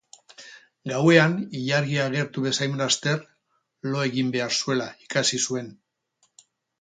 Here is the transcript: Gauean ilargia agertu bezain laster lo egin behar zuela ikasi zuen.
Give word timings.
Gauean 0.91 1.33
ilargia 1.57 2.07
agertu 2.11 2.45
bezain 2.45 2.73
laster 2.81 3.21
lo 3.91 4.01
egin 4.07 4.31
behar 4.37 4.55
zuela 4.61 4.89
ikasi 5.09 5.41
zuen. 5.49 5.69